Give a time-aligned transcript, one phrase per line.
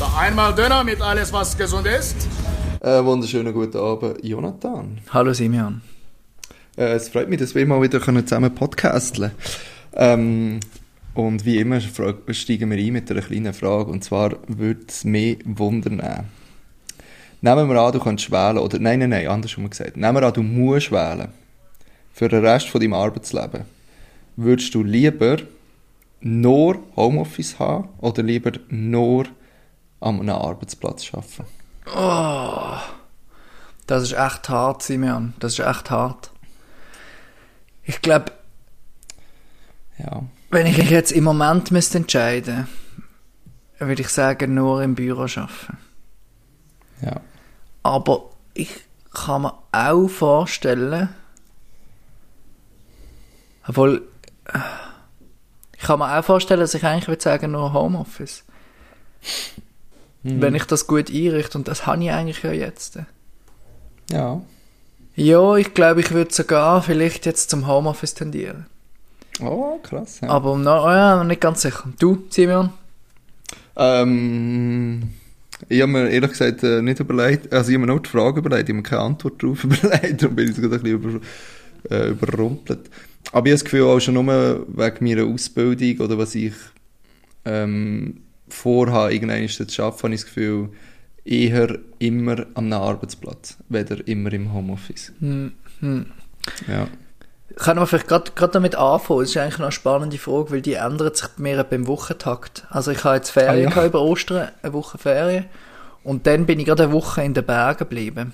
[0.00, 2.16] Da einmal Döner mit alles, was gesund ist.
[2.80, 4.96] Äh, wunderschönen guten Abend, Jonathan.
[5.10, 5.82] Hallo Simeon.
[6.78, 9.32] Äh, es freut mich, dass wir mal wieder zusammen podcasteln
[9.92, 10.60] ähm,
[11.12, 13.90] Und wie immer steigen wir ein mit einer kleinen Frage.
[13.90, 16.00] Und zwar würde es mich wundern.
[17.42, 19.98] Nehmen wir an, du kannst wählen, oder nein, nein, nein, andersrum gesagt.
[19.98, 21.28] Nehmen wir an, du musst wählen.
[22.14, 23.64] Für den Rest von deinem Arbeitsleben.
[24.36, 25.36] Würdest du lieber
[26.22, 29.26] nur Homeoffice haben oder lieber nur
[30.00, 31.44] an einem Arbeitsplatz arbeiten?
[31.94, 32.78] Oh,
[33.86, 35.34] das ist echt hart, Simeon.
[35.40, 36.30] Das ist echt hart.
[37.82, 38.32] Ich glaube,
[39.98, 40.22] ja.
[40.50, 42.68] wenn ich mich jetzt im Moment müsste entscheiden
[43.80, 45.78] würde ich sagen, nur im Büro arbeiten.
[47.00, 47.20] Ja.
[47.82, 48.70] Aber ich
[49.12, 51.08] kann mir auch vorstellen,
[53.66, 54.06] obwohl,
[55.76, 58.44] ich kann mir auch vorstellen, dass ich eigentlich würde sagen, nur Homeoffice.
[60.22, 60.40] Mhm.
[60.42, 62.98] Wenn ich das gut einrichte, und das habe ich eigentlich ja jetzt.
[64.10, 64.42] Ja.
[65.16, 68.66] Ja, ich glaube, ich würde sogar vielleicht jetzt zum Homeoffice tendieren.
[69.40, 70.20] Oh, krass.
[70.20, 70.28] Ja.
[70.28, 71.84] Aber noch, oh ja, nicht ganz sicher.
[71.98, 72.70] Du, Simeon?
[73.76, 75.10] Ähm,
[75.68, 78.40] ich habe mir ehrlich gesagt äh, nicht überlegt, also ich habe mir nur die Frage
[78.40, 81.20] überlegt, ich habe mir keine Antwort darauf überlegt, darum bin ich sogar ein bisschen über,
[81.90, 82.90] äh, überrumpelt.
[83.32, 86.54] Aber ich habe das Gefühl, auch schon nur wegen meiner Ausbildung oder was ich
[87.44, 90.70] ähm, vorhabe, irgendwann zu arbeiten, habe ich das Gefühl,
[91.24, 95.12] eher immer am Arbeitsplatz, weder immer im Homeoffice.
[95.20, 96.06] Hm, hm.
[96.66, 96.88] Ja.
[97.56, 99.20] Können wir vielleicht gerade damit anfangen?
[99.20, 102.64] Das ist eigentlich noch eine spannende Frage, weil die ändert sich bei mir beim Wochentakt.
[102.70, 103.86] Also ich habe jetzt Ferien ah, ja.
[103.86, 105.46] über Ostern, eine Woche Ferien.
[106.02, 108.32] Und dann bin ich gerade eine Woche in den Bergen geblieben,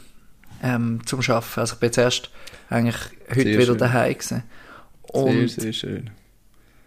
[0.63, 1.61] ähm, zum Arbeiten.
[1.61, 2.31] Also ich bin jetzt erst
[2.69, 2.97] eigentlich
[3.29, 3.79] heute sehr wieder schön.
[3.79, 4.43] daheim gewesen.
[5.03, 6.11] Und sehr, sehr schön.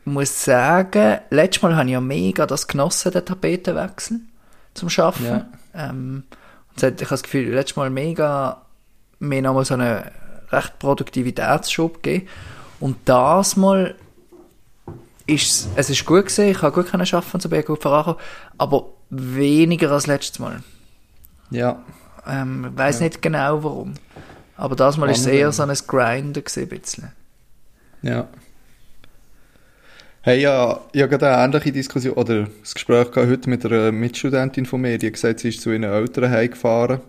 [0.09, 4.21] Ich muss sagen, letztes Mal habe ich ja mega das genossen, den Tapetenwechsel
[4.73, 5.23] zum Arbeiten.
[5.23, 5.47] Ja.
[5.75, 6.23] Ähm,
[6.69, 8.63] und ich habe das Gefühl, letztes Mal mega,
[9.19, 10.03] mir nochmal so einen
[10.52, 12.27] recht Produktivitätsschub gegeben.
[12.80, 13.93] Und das Mal
[15.27, 18.19] ist es ist gut gesehen, ich habe gut können arbeiten, so bin ich gut vorangekommen,
[18.58, 20.64] aber weniger als letztes Mal.
[21.52, 21.83] Ja.
[22.25, 23.05] Ähm, ich weiss ja.
[23.05, 23.93] nicht genau warum.
[24.58, 27.11] Aber das Mal war es eher so ein Grinder gewesen, ein bisschen.
[28.02, 28.27] Ja.
[30.21, 34.65] Hey, ja, ich habe gerade eine ähnliche Diskussion, oder das Gespräch heute mit einer Mitstudentin
[34.65, 36.99] von mir, die hat gesagt, sie ist zu ihren Eltern heimgefahren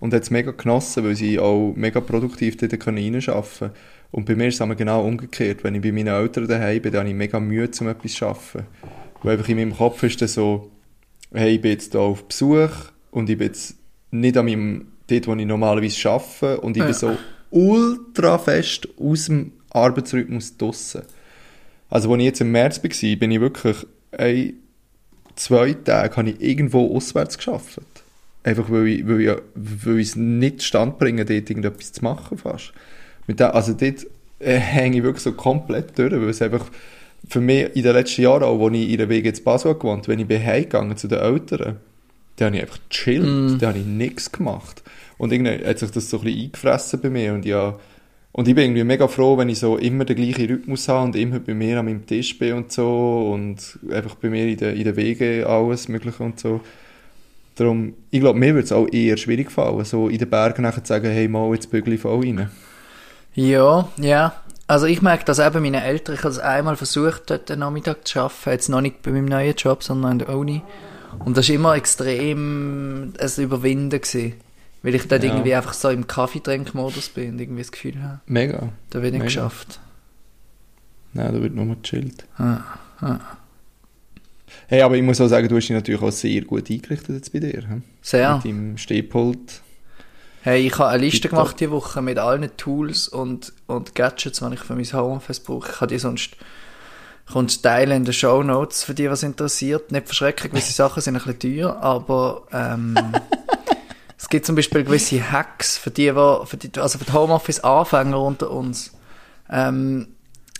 [0.00, 3.80] und hat es mega genossen, weil sie auch mega produktiv dort reinschaffen konnte.
[4.10, 5.64] Und bei mir ist es genau umgekehrt.
[5.64, 8.24] Wenn ich bei meinen Eltern daheim bin, dann habe ich mega Mühe, um etwas zu
[8.24, 8.66] arbeiten.
[9.22, 10.70] Weil einfach in meinem Kopf ist dann so,
[11.34, 12.70] hey, ich bin jetzt hier auf Besuch
[13.10, 13.76] und ich bin jetzt
[14.10, 16.86] nicht an meinem, dort, wo ich normalerweise arbeite und ich ja.
[16.86, 17.18] bin so
[17.50, 21.02] ultra fest aus dem Arbeitsrhythmus draussen.
[21.90, 23.76] Also, als ich jetzt im März war, bin ich wirklich
[24.12, 24.54] ein,
[25.36, 27.80] zwei Tage habe ich irgendwo auswärts geschafft.
[28.42, 32.38] Einfach weil ich, weil ich, weil ich es nicht stand bringe, dort irgendetwas zu machen
[32.38, 32.72] fast.
[33.26, 34.06] Mit dem, also dort
[34.38, 36.66] äh, hänge ich wirklich so komplett durch, weil es einfach
[37.28, 40.06] für mich in den letzten Jahren, auch als ich in der Wege zu Basel gewohnt
[40.06, 41.78] wenn ich bin heimgegangen zu den Eltern,
[42.36, 43.58] dann habe ich einfach gechillt, mm.
[43.58, 44.82] dann habe ich nichts gemacht.
[45.18, 47.78] Und irgendwie hat sich das so ein bisschen eingefressen bei mir und ja,
[48.36, 51.16] und ich bin irgendwie mega froh, wenn ich so immer den gleichen Rhythmus habe und
[51.16, 54.76] immer bei mir an meinem Tisch bin und so und einfach bei mir in den,
[54.76, 56.60] in den Wegen alles Mögliche und so.
[57.54, 60.84] Darum, ich glaube, mir würde es auch eher schwierig fallen, so in den Bergen nachher
[60.84, 62.50] zu sagen, hey, mal, jetzt bügel ich voll rein.
[63.34, 64.34] Ja, ja.
[64.66, 68.06] Also ich merke das eben meine Eltern, ich habe es einmal versucht, dort den Nachmittag
[68.06, 70.60] zu arbeiten, jetzt noch nicht bei meinem neuen Job, sondern in der Uni.
[71.24, 74.34] Und das war immer extrem ein Überwinden gewesen.
[74.86, 75.32] Weil ich dann ja.
[75.32, 78.20] irgendwie einfach so im Kaffeetrinkmodus bin und irgendwie das Gefühl habe.
[78.26, 78.68] Mega.
[78.90, 79.24] Da wird nicht Mega.
[79.24, 79.80] geschafft.
[81.12, 82.24] Nein, da wird nur gechillt.
[82.38, 82.60] Ah,
[83.00, 83.18] ah.
[84.68, 87.32] Hey, aber ich muss auch sagen, du hast dich natürlich auch sehr gut eingerichtet jetzt
[87.32, 87.66] bei dir.
[87.68, 87.82] He?
[88.00, 88.36] Sehr.
[88.36, 89.60] Mit deinem Stehpult.
[90.42, 94.54] Hey, ich habe eine Liste gemacht diese Woche mit allen Tools und, und Gadgets, die
[94.54, 95.68] ich für mein Homeoffice brauche.
[95.68, 96.36] Ich habe die sonst
[97.28, 99.90] kommst teilen in den Show Notes für die, was interessiert.
[99.90, 102.94] Nicht verschrecken, gewisse Sachen sind ein bisschen teuer, aber ähm,
[104.18, 108.50] es gibt zum Beispiel gewisse Hacks für die, für die also für die Homeoffice-Anfänger unter
[108.50, 108.92] uns.
[109.50, 110.08] Ähm,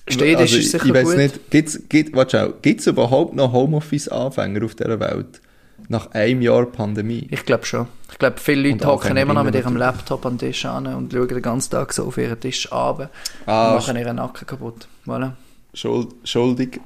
[0.09, 5.01] Steht also, ist sicher ich weiß nicht, gibt's, gibt, es überhaupt noch Homeoffice-Anfänger auf dieser
[5.01, 5.41] Welt?
[5.89, 7.27] Nach einem Jahr Pandemie?
[7.31, 7.87] Ich glaube schon.
[8.11, 11.13] Ich glaube, viele Leute hocken immer noch mit ihrem Laptop an den Tisch an und
[11.13, 13.11] schauen den ganzen Tag so auf ihren Tisch runter
[13.47, 14.89] ah, und machen ihren Nacken kaputt.
[15.07, 15.33] Voilà.
[15.75, 16.81] Schuld, schuldig.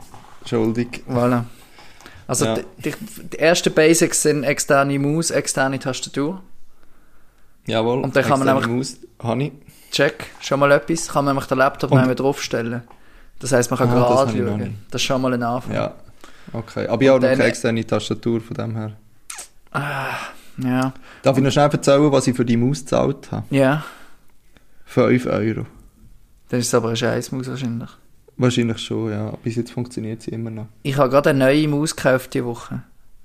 [0.46, 1.02] Schuldig.
[1.08, 1.44] Voilà.
[2.26, 2.58] Also ja.
[2.78, 2.94] die,
[3.32, 6.42] die, ersten Basics sind externe Maus, externe Tastatur.
[7.70, 9.52] Jawohl, und dann kann man einfach Maus, Honey.
[9.90, 12.82] Check, schon mal etwas, kann man einfach den Laptop und, draufstellen.
[13.38, 14.78] Das heisst, man kann ah, gerade schauen.
[14.90, 15.74] Das ist schon mal ein Anfang.
[15.74, 15.94] Ja,
[16.52, 16.86] okay.
[16.86, 18.92] Aber ich habe noch keine externe Tastatur von dem her.
[20.58, 20.92] Ja.
[21.22, 23.46] Darf ich noch schnell erzählen, was ich für die Maus gezahlt habe?
[23.50, 23.84] Ja.
[24.86, 25.66] 5 Euro.
[26.48, 27.90] Dann ist es aber eine Scheißmaus wahrscheinlich.
[28.36, 29.32] Wahrscheinlich schon, ja.
[29.42, 30.66] Bis jetzt funktioniert sie immer noch.
[30.82, 32.82] Ich habe gerade eine neue Maus gekauft diese Woche.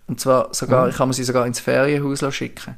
[0.07, 0.89] Und zwar sogar, Ah.
[0.89, 2.75] ich habe mir sie sogar ins Ferienhaus schicken.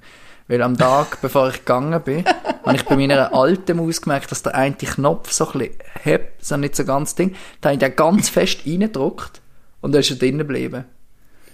[0.48, 2.24] Weil am Tag, bevor ich gegangen bin,
[2.66, 6.46] habe ich bei meiner alten Maus gemerkt, dass der eine Knopf so ein bisschen hebt,
[6.46, 7.36] so nicht so ganz Ding.
[7.62, 9.42] Da habe ich den ganz fest reingedrückt
[9.82, 10.86] und dann ist er drinnen geblieben.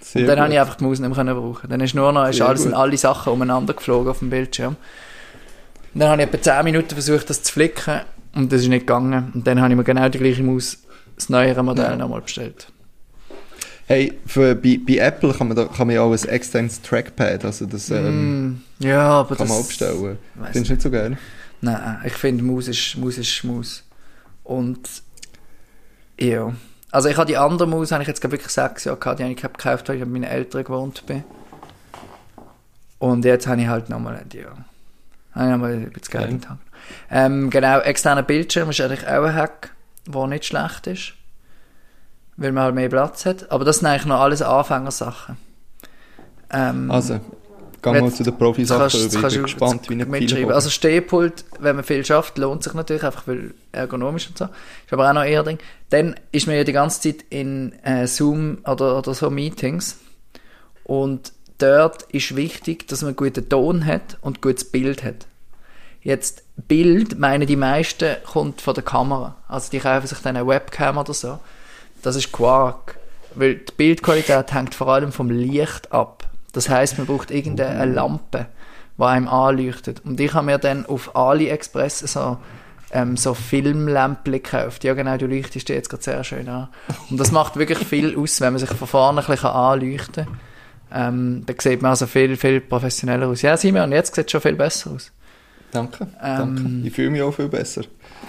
[0.02, 0.44] Sehr Und dann gut.
[0.44, 1.70] habe ich einfach die Maus nicht mehr brauchen.
[1.70, 4.76] Dann ist nur noch, ist Sehr alles, sind alle Sachen umeinander geflogen auf dem Bildschirm.
[5.94, 8.02] Und dann habe ich etwa 10 Minuten versucht, das zu flicken
[8.36, 9.32] und das ist nicht gegangen.
[9.34, 10.84] Und dann habe ich mir genau die gleiche Maus,
[11.16, 12.68] das neuere Modell nochmal bestellt.
[13.94, 17.46] Hey, für, bei, bei Apple kann man, da, kann man ja auch ein externes Trackpad,
[17.46, 19.56] also das ähm, Mm, ja, aber kann das...
[19.56, 21.16] man weiss Findest du nicht so geil?
[21.62, 23.84] Nein, ich finde, Maus ist, Maus ist Maus.
[24.44, 24.90] Und
[26.20, 26.54] ja.
[26.90, 29.34] Also ich habe die andere Maus, habe ich jetzt wirklich sechs Jahre gehabt, die habe
[29.34, 31.24] ich gekauft, weil ich bei meinen Eltern gewohnt bin.
[32.98, 34.54] Und jetzt habe ich halt nochmal die, ja.
[35.34, 36.60] Habe ich nochmal ein bisschen Geld Hand.
[37.12, 39.76] Ähm, genau, externer Bildschirm ist eigentlich auch ein Hack,
[40.08, 41.14] der nicht schlecht ist.
[42.38, 43.52] Weil man halt mehr Platz hat.
[43.52, 45.38] Aber das sind eigentlich noch alles Anfängersachen.
[46.52, 47.20] Ähm, Also,
[47.82, 48.96] gehen wir mal zu den Profisachen kannst-.
[49.16, 50.52] Ich kannst bin du gespannt, wie ein mitschreiben.
[50.52, 54.46] Also Stehpult, wenn man viel schafft, lohnt sich natürlich einfach, weil ergonomisch und so.
[54.46, 55.60] Ist aber auch noch eher Ding.
[55.90, 59.98] Dann ist man ja die ganze Zeit in äh, Zoom oder, oder so Meetings
[60.84, 65.28] und dort ist wichtig, dass man guten Ton hat und gutes Bild hat.
[66.02, 69.38] Jetzt Bild, meinen die meisten, kommt von der Kamera.
[69.48, 71.40] Also die kaufen sich dann eine Webcam oder so.
[72.04, 72.98] Das ist Quark.
[73.36, 76.28] Weil die Bildqualität hängt vor allem vom Licht ab.
[76.52, 78.46] Das heißt, man braucht irgendeine Lampe,
[78.98, 80.02] die einem anleuchtet.
[80.06, 82.38] Und ich habe mir dann auf AliExpress so,
[82.92, 84.84] ähm, so Filmlämpchen gekauft.
[84.84, 86.68] Ja genau, du leuchtest dir jetzt gerade sehr schön an.
[87.10, 90.40] Und das macht wirklich viel aus, wenn man sich von vorne ein bisschen anleuchten kann.
[90.96, 93.42] Ähm, da sieht man also viel, viel professioneller aus.
[93.42, 95.12] Ja, Simon, jetzt sieht es schon viel besser aus.
[95.72, 96.88] Danke, Ähm, danke.
[96.88, 97.82] Ich fühle mich auch viel besser.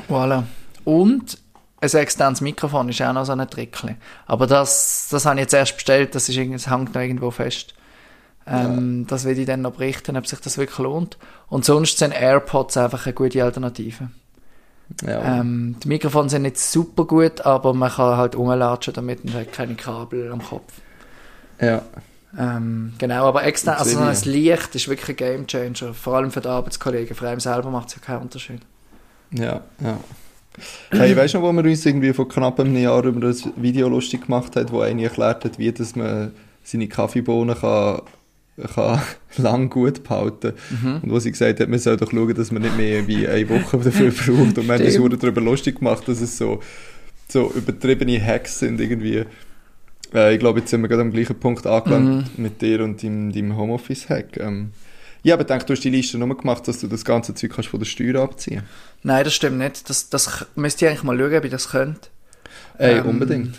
[0.09, 0.45] Voilà.
[0.85, 1.37] Und
[1.93, 3.97] ein externes Mikrofon ist auch noch so ein Trickchen.
[4.27, 7.75] Aber das, das habe ich jetzt erst bestellt, das, ist, das hängt noch irgendwo fest.
[8.47, 11.19] Ähm, Das will ich dann noch berichten, ob sich das wirklich lohnt.
[11.49, 14.09] Und sonst sind AirPods einfach eine gute Alternative.
[15.03, 15.41] Ja.
[15.41, 19.53] Ähm, die Mikrofone sind nicht super gut, aber man kann halt rumlatschen damit und hat
[19.53, 20.73] keine Kabel am Kopf.
[21.61, 21.83] ja.
[22.37, 25.95] Ähm, genau, aber extern, also so ein Licht ist wirklich ein Gamechanger.
[25.95, 27.15] Vor allem für die Arbeitskollegen.
[27.15, 28.61] Für einen selber macht es ja keinen Unterschied.
[29.31, 29.99] Ja, ja.
[30.91, 33.89] Hey, weißt du noch, wo wir uns irgendwie vor knapp einem Jahr über das Video
[33.89, 36.31] lustig gemacht haben, wo einer erklärt hat, wie dass man
[36.63, 38.03] seine Kaffeebohnen kann,
[38.75, 39.01] kann
[39.37, 41.01] lang gut behalten Mhm.
[41.03, 43.49] Und wo sie gesagt hat, man soll doch schauen, dass man nicht mehr wie eine
[43.49, 44.59] Woche dafür braucht.
[44.59, 46.61] Und wir haben uns darüber lustig gemacht, dass es so,
[47.29, 49.25] so übertriebene Hacks sind irgendwie.
[50.15, 52.43] Äh, ich glaube, jetzt sind wir gerade am gleichen Punkt angelangt Mhm.
[52.43, 54.37] mit dir und deinem, deinem Homeoffice-Hack.
[54.39, 54.71] Ähm,
[55.25, 57.71] ja, aber denke, du hast die Liste nur gemacht, dass du das ganze Zeug kannst
[57.71, 58.63] von der Steuer abziehen
[59.03, 59.89] Nein, das stimmt nicht.
[59.89, 62.09] Das, das müsste ich eigentlich mal schauen, ob ich das könnte.
[62.79, 63.59] Ey, Ähm, unbedingt.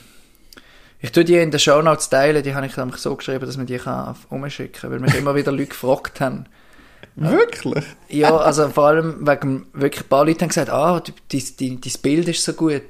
[1.02, 3.66] Ich tue die in den Shownotes teilen, die habe ich nämlich so geschrieben, dass man
[3.66, 6.46] die kann umschicken kann, weil mich immer wieder Leute gefragt haben.
[7.16, 7.84] Wirklich?
[8.10, 12.44] Ja, also vor allem wegen, wirklich ein paar Leute haben gesagt, ah, dein Bild ist
[12.44, 12.74] so gut.
[12.74, 12.82] Und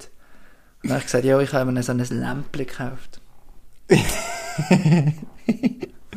[0.84, 3.22] dann habe ich gesagt, ja, ich habe mir so ein Lämpchen gekauft.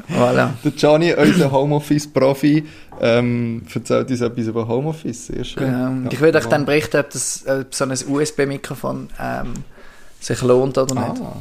[0.08, 0.54] voilà.
[0.64, 2.64] Der Gianni, unser Homeoffice-Profi,
[3.00, 5.26] ähm, erzählt uns etwas über Homeoffice.
[5.28, 5.64] Sehr schön.
[5.64, 9.54] Ähm, Ja, ich würde euch dann berichten, ob, das, ob so ein USB-Mikrofon ähm,
[10.20, 11.22] sich lohnt oder nicht.
[11.22, 11.36] Ah,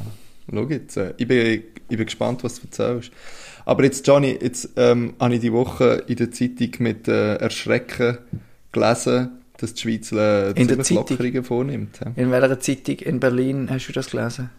[0.54, 0.98] schau jetzt.
[0.98, 3.12] Äh, ich, bin, ich bin gespannt, was du erzählst.
[3.66, 8.18] Aber jetzt, Gianni, jetzt ähm, habe ich die Woche in der Zeitung mit äh, Erschrecken
[8.72, 10.90] gelesen, dass die Schweiz äh, ziemlich?
[10.92, 12.00] Lockerungen vornimmt.
[12.16, 14.50] In welcher Zeitung in Berlin hast du das gelesen?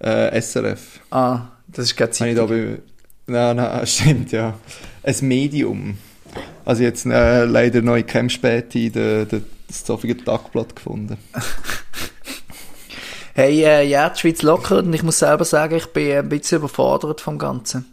[0.00, 1.00] Äh, SRF.
[1.10, 2.76] Ah, das ist keine Habe ich da Zeitung.
[2.76, 2.82] bei,
[3.30, 4.54] nein, nein, stimmt, ja.
[5.02, 5.98] Ein Medium.
[6.64, 11.16] Also jetzt äh, leider noch in Campspäti de, de, das Zoffiger Tagblatt gefunden.
[13.32, 16.58] Hey, äh, ja, die Schweiz lockert und ich muss selber sagen, ich bin ein bisschen
[16.58, 17.86] überfordert vom Ganzen.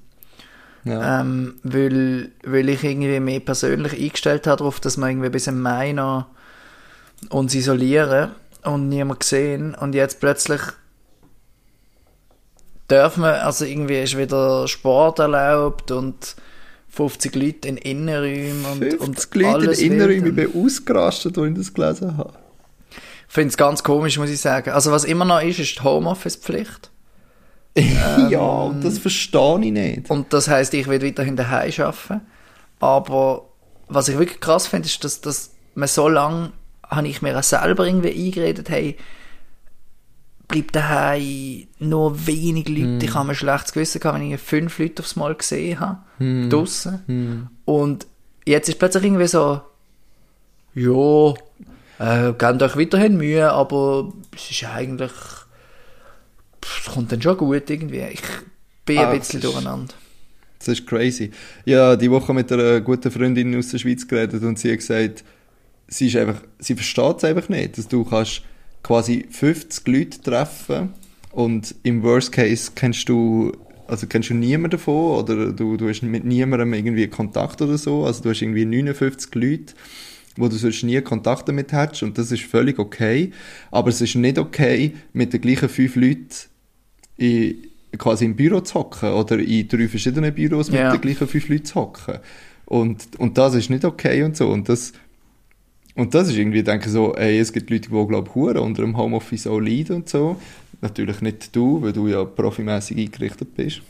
[0.83, 1.21] Ja.
[1.21, 5.61] Ähm, weil, weil ich irgendwie mehr persönlich eingestellt habe darauf, dass wir irgendwie bis im
[5.61, 6.25] Mai noch
[7.29, 8.31] uns isolieren
[8.63, 10.61] und niemand sehen und jetzt plötzlich
[12.89, 16.35] dürfen wir, also irgendwie ist wieder Sport erlaubt und
[16.89, 21.49] 50 Leute in Innenräumen und, 50 und Leute alles in Innenräumen, ich bin ausgerastet, als
[21.49, 22.33] ich das gelesen habe.
[23.27, 24.71] Ich finde es ganz komisch, muss ich sagen.
[24.71, 26.89] Also was immer noch ist, ist die Homeoffice-Pflicht.
[28.29, 30.09] ja, und das verstehe ich nicht.
[30.09, 32.21] Und das heißt, ich will weiterhin daheim arbeiten.
[32.79, 33.49] Aber
[33.87, 36.51] was ich wirklich krass finde, ist, dass, dass man so lange,
[36.83, 38.97] habe ich mir auch selber irgendwie eingeredet, hey,
[40.47, 42.81] bleibe daheim, nur wenig Leute.
[42.83, 42.99] Hm.
[43.01, 46.49] Ich habe mir schlechtes Gewissen gehabt, wenn ich fünf Leute aufs Mal gesehen habe, Hm.
[46.49, 47.49] draussen.
[47.65, 48.07] Und
[48.45, 49.61] jetzt ist plötzlich irgendwie so,
[50.73, 51.33] ja,
[51.99, 55.11] äh, gebt euch weiterhin Mühe, aber es ist eigentlich,
[56.61, 58.05] es kommt dann schon gut irgendwie.
[58.13, 58.21] Ich
[58.85, 59.93] bin Ah, ein bisschen durcheinander.
[60.59, 61.31] Das ist crazy.
[61.65, 65.23] Ja, die Woche mit einer guten Freundin aus der Schweiz geredet und sie hat gesagt,
[65.87, 68.41] sie, ist einfach, sie versteht es einfach nicht, dass du kannst
[68.87, 70.93] quasi 50 Leute treffen
[71.31, 73.51] und im Worst Case kennst du,
[73.85, 78.05] also kennst du niemanden davon oder du, du hast mit niemandem irgendwie Kontakt oder so,
[78.05, 79.73] also du hast irgendwie 59 Leute,
[80.37, 83.31] wo du sonst nie Kontakt damit hättest und das ist völlig okay,
[83.71, 86.29] aber es ist nicht okay, mit den gleichen fünf Leuten
[87.17, 87.55] in,
[87.97, 90.91] quasi im Büro zu hocken oder in drei verschiedenen Büros mit Ja.
[90.91, 92.19] den gleichen fünf Leuten zu hocken.
[92.65, 94.49] Und, und das ist nicht okay und so.
[94.49, 94.93] Und das,
[95.97, 98.95] und das ist irgendwie, denke so, ey, es gibt Leute, die, glaube ich, unter dem
[98.95, 100.39] Homeoffice auch leiden und so.
[100.79, 103.81] Natürlich nicht du, weil du ja profimässig eingerichtet bist.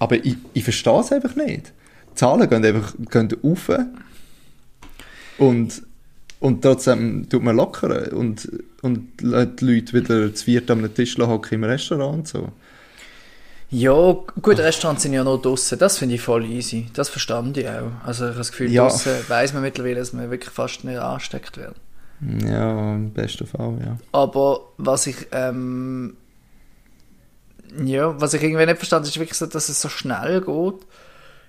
[0.00, 1.72] Aber ich, ich verstehe es einfach nicht.
[2.10, 3.70] Die Zahlen gehen einfach gehen rauf
[5.38, 5.82] und,
[6.40, 8.50] und trotzdem tut man lockern und,
[8.82, 12.48] und lässt die Leute wieder zu viert am Tisch hocken im Restaurant und so.
[13.70, 15.78] Ja, gut, Restaurants sind ja noch draussen.
[15.78, 16.86] Das finde ich voll easy.
[16.94, 17.90] Das verstand ich auch.
[18.04, 18.84] Also ich habe das Gefühl, Ja.
[18.84, 21.74] draussen weiss man mittlerweile, dass man wirklich fast nicht angesteckt wird.
[22.44, 23.98] Ja, im besten Fall, ja.
[24.12, 26.16] Aber was ich, ähm,
[27.84, 30.46] ja, was ich irgendwie nicht verstanden ist wirklich so, dass es so schnell geht.
[30.48, 30.78] Ich habe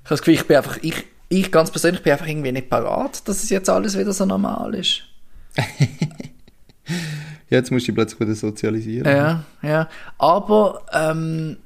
[0.10, 3.44] das Gefühl, ich bin einfach, ich, ich ganz persönlich bin einfach irgendwie nicht parat, dass
[3.44, 5.04] es jetzt alles wieder so normal ist.
[7.50, 9.08] Jetzt musst du dich plötzlich wieder sozialisieren.
[9.08, 9.90] Ja, ja.
[10.20, 11.58] Aber ähm,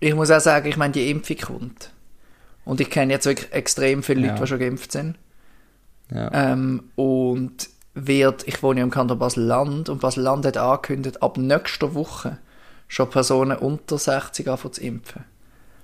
[0.00, 1.90] ich muss auch sagen, ich meine, die Impfung kommt.
[2.64, 4.40] Und ich kenne jetzt wirklich extrem viele Leute, Ja.
[4.40, 5.16] die schon geimpft sind.
[6.10, 6.30] Ja.
[6.32, 11.94] Ähm, und wird, ich wohne ja im Kanton Basel-Land und Basel-Land hat angekündigt, ab nächster
[11.94, 12.38] Woche
[12.88, 15.24] schon Personen unter 60 anfangen zu impfen.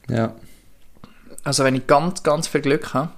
[0.09, 0.35] ja.
[1.45, 3.11] Also wenn ich ganz, ganz viel Glück habe,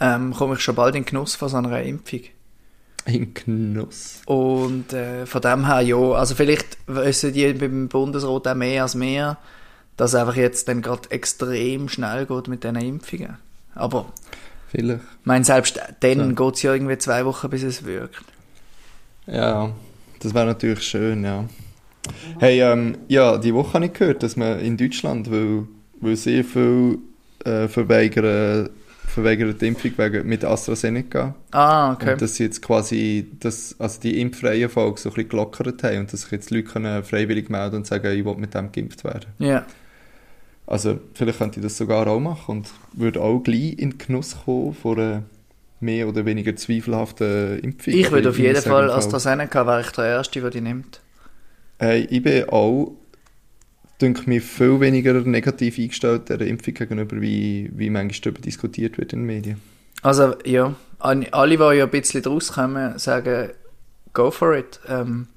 [0.00, 2.22] ähm, komme ich schon bald in den Genuss von so einer Impfung.
[3.04, 4.20] Ein Genuss.
[4.26, 8.94] Und äh, von dem her, ja, also vielleicht wissen die beim Bundesrat auch mehr als
[8.94, 9.38] mehr,
[9.96, 13.36] dass es einfach jetzt dann gerade extrem schnell geht mit diesen Impfungen.
[13.74, 14.06] Aber
[14.68, 15.00] Vielleicht.
[15.20, 16.26] ich meine, selbst dann Ja.
[16.32, 18.22] geht es ja irgendwie zwei Wochen, bis es wirkt.
[19.26, 19.70] Ja,
[20.20, 21.44] das wäre natürlich schön, ja.
[22.38, 25.64] Hey, ähm, ja, die Woche habe ich gehört, dass man in Deutschland, weil,
[26.00, 26.98] weil sehr viel
[27.44, 28.70] äh, verweigern,
[29.18, 31.34] verweigern die Impfung wegen, mit AstraZeneca.
[31.50, 32.12] Ah, okay.
[32.12, 35.98] Und dass sie jetzt quasi das, also die impfreihe Folge so ein bisschen gelockert haben
[35.98, 39.02] und dass sich jetzt Leute können freiwillig melden und sagen, ich will mit dem geimpft
[39.04, 39.26] werden.
[39.38, 39.66] Ja.
[40.66, 44.36] Also vielleicht könnte ich das sogar auch machen und würde auch gleich in den Genuss
[44.44, 45.22] kommen von einer
[45.80, 47.94] mehr oder weniger zweifelhaften Impfung.
[47.94, 51.00] Ich würde auf jeden Fall AstraZeneca, wäre ich der Erste, der die nimmt.
[51.78, 52.92] Hey, ich bin auch,
[53.98, 59.12] denke mir, viel weniger negativ eingestellt der Impfung gegenüber, wie, wie manchmal darüber diskutiert wird
[59.12, 59.60] in den Medien.
[60.02, 63.50] Also, ja, alle, die ja ein bisschen draus kommen, sagen,
[64.12, 64.80] go for it.
[64.88, 65.28] Ähm,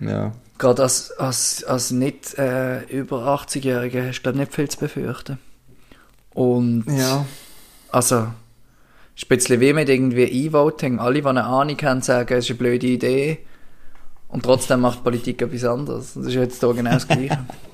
[0.00, 4.78] Ja, Gerade als, als, als nicht äh, über 80-Jährige hast du, glaube nicht viel zu
[4.78, 5.38] befürchten.
[6.34, 7.24] Und ja.
[7.92, 8.26] also,
[9.14, 10.98] ist ein bisschen wie mit irgendwie E-Voting.
[10.98, 13.38] Alle, die eine Ahnung haben, sagen, es ist eine blöde Idee.
[14.28, 16.14] Und trotzdem macht Politik etwas anderes.
[16.14, 17.38] Das ist jetzt hier genau das Gleiche.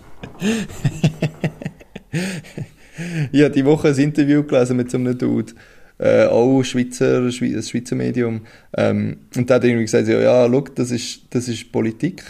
[3.33, 5.53] Ich habe die Woche ein Interview gelesen mit so einem Dude,
[5.99, 8.43] äh, auch Schweizer, Schweizer, ein Schweizer Medium.
[8.77, 12.23] Ähm, und der hat irgendwie gesagt, ja, ja schau, das ist, das ist Politik.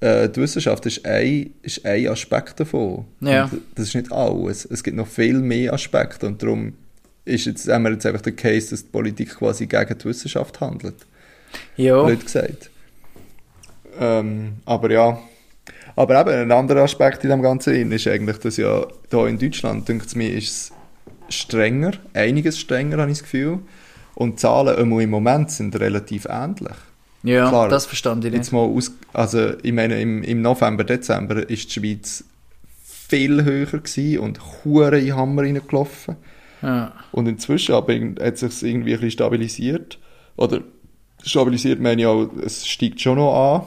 [0.00, 3.06] Äh, die Wissenschaft ist ein, ist ein Aspekt davon.
[3.20, 3.44] Ja.
[3.44, 4.64] Und das ist nicht alles.
[4.66, 6.74] Es gibt noch viel mehr Aspekte und darum
[7.24, 10.60] ist jetzt, haben wir jetzt einfach den Case, dass die Politik quasi gegen die Wissenschaft
[10.60, 10.94] handelt.
[11.76, 12.70] ja, Blöd gesagt.
[13.98, 15.18] Ähm, aber ja.
[15.96, 19.88] Aber eben, ein anderer Aspekt in dem Ganzen ist eigentlich, dass ja hier in Deutschland,
[19.88, 20.72] denkt mir, ist
[21.28, 23.60] es strenger, einiges strenger, habe ich das Gefühl.
[24.14, 26.76] Und die Zahlen im Moment sind relativ ähnlich.
[27.22, 27.68] ja klar.
[27.68, 28.38] das verstand ich nicht.
[28.38, 32.24] Jetzt mal aus, also ich meine, im, im November, Dezember ist die Schweiz
[33.08, 36.16] viel höher gewesen und hure in den Hammer reingelaufen.
[36.62, 36.92] Ja.
[37.12, 39.98] Und inzwischen aber hat sich irgendwie ein bisschen stabilisiert.
[40.36, 40.60] Oder
[41.22, 43.66] stabilisiert meine ich auch, es steigt schon noch an.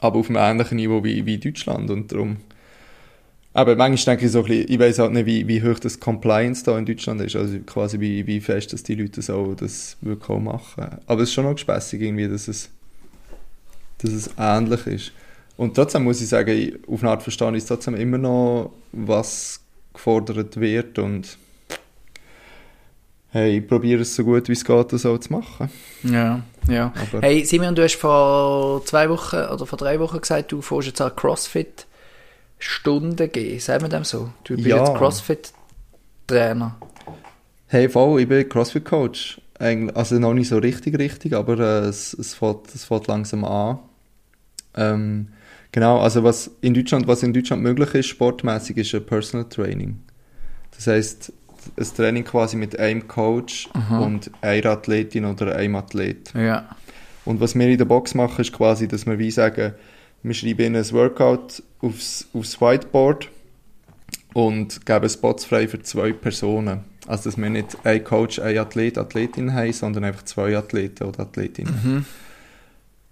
[0.00, 1.90] Aber auf einem ähnlichen Niveau wie, wie Deutschland.
[1.90, 2.38] Und darum.
[3.52, 5.98] Aber manchmal denke ich so ein bisschen, ich weiß halt nicht, wie, wie hoch das
[5.98, 7.34] Compliance da in Deutschland ist.
[7.34, 10.98] Also quasi wie, wie fest, dass die Leute so das wirklich auch machen.
[11.06, 12.70] Aber es ist schon noch gespässig irgendwie, dass es,
[13.98, 15.12] dass es ähnlich ist.
[15.56, 19.60] Und trotzdem muss ich sagen, auf eine Art verstehe ich trotzdem immer noch, was
[19.92, 21.36] gefordert wird und
[23.30, 25.70] hey, ich probiere es so gut wie es geht, das auch zu machen.
[26.02, 26.92] Ja, ja.
[27.12, 30.86] Aber- hey, Simon, du hast vor zwei Wochen oder vor drei Wochen gesagt, du fährst
[30.88, 31.86] jetzt an CrossFit
[32.58, 33.60] Stunden gehen.
[33.60, 34.30] Sagen wir dem so?
[34.44, 34.78] Du bist Ja.
[34.78, 36.76] jetzt CrossFit-Trainer.
[37.66, 39.40] Hey, voll, ich bin CrossFit-Coach.
[39.58, 43.44] Eigentlich- Also noch nicht so richtig, richtig, aber äh, es, es, fängt, es fängt langsam
[43.44, 43.78] an.
[44.76, 45.28] Ähm,
[45.72, 49.98] genau, also was in Deutschland, was in Deutschland möglich ist, sportmäßig, ist ein Personal Training.
[50.76, 51.32] Das heißt,
[51.78, 56.32] ein Training quasi mit einem Coach und einer Athletin oder einem Athlet.
[56.34, 56.68] Ja.
[57.24, 59.74] Und was wir in der Box machen, ist quasi, dass wir wie sagen,
[60.22, 63.28] wir schreiben ihnen ein Workout aufs, aufs Whiteboard
[64.34, 66.80] und geben Spots frei für zwei Personen.
[67.06, 71.20] Also, dass wir nicht ein Coach, ein Athlet, Athletin haben, sondern einfach zwei Athleten oder
[71.20, 72.06] Athletinnen.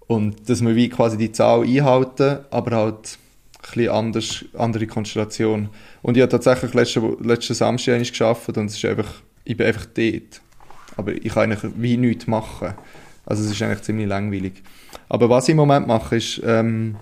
[0.07, 3.17] Und dass wir wie quasi die Zahl einhalten, aber halt
[3.73, 5.69] bisschen anders, andere Konstellation.
[6.01, 9.67] Und ich habe tatsächlich letzten, letzten Samstag einmal geschafft und es ist einfach, ich bin
[9.67, 10.41] einfach dort.
[10.95, 12.73] Aber ich kann eigentlich wie nichts machen.
[13.25, 14.63] Also es ist eigentlich ziemlich langweilig.
[15.09, 16.95] Aber was ich im Moment mache, ist, ähm,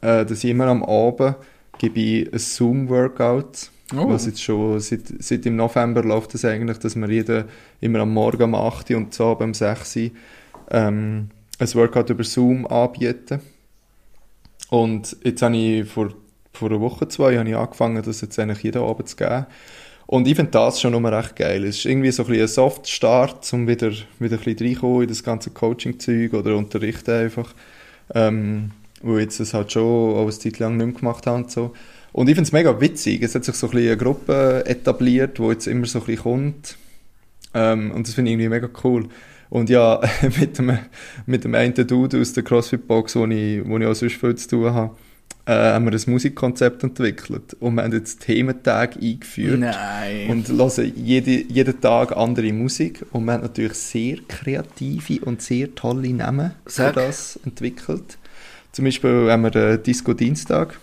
[0.00, 1.36] äh, dass ich immer am Abend
[1.78, 3.70] gebe ich ein Zoom-Workout.
[3.94, 4.08] Oh.
[4.08, 7.44] Was jetzt schon seit, seit im November läuft das eigentlich, dass wir jeden,
[7.80, 10.10] immer am Morgen um 8 Uhr und so um 6 Uhr
[10.70, 13.40] ähm, ein Workout über Zoom anbieten.
[14.70, 16.10] Und jetzt habe ich vor,
[16.52, 19.46] vor einer Woche, zwei, habe ich angefangen, das jetzt eigentlich jeden Abend zu geben.
[20.06, 21.64] Und ich finde das schon immer recht geil.
[21.64, 25.22] Es ist irgendwie so ein, ein Soft-Start, um wieder, wieder ein bisschen reinkommen in das
[25.22, 27.54] ganze Coaching-Zeug oder Unterrichten einfach.
[28.14, 28.70] Ähm,
[29.02, 31.74] wo jetzt das halt schon auch eine Zeit lang nicht mehr gemacht habe und so.
[32.12, 33.22] Und ich finde es mega witzig.
[33.22, 36.22] Es hat sich so ein bisschen eine Gruppe etabliert, wo jetzt immer so ein bisschen
[36.22, 36.76] kommt.
[37.54, 39.08] Ähm, und das finde ich irgendwie mega cool.
[39.50, 40.00] Und ja,
[40.38, 40.78] mit dem,
[41.26, 44.48] mit dem einen Dude aus der CrossFit-Box, wo ich, wo ich auch sonst viel zu
[44.48, 44.96] tun habe,
[45.46, 47.54] äh, haben wir ein Musikkonzept entwickelt.
[47.58, 49.60] Und wir haben jetzt Thementage eingeführt.
[49.60, 50.28] Nein.
[50.28, 53.04] Und hören jede, jeden Tag andere Musik.
[53.12, 56.88] Und wir haben natürlich sehr kreative und sehr tolle Namen Sag.
[56.88, 58.18] für das entwickelt.
[58.72, 60.78] Zum Beispiel haben wir den Disco Dienstag.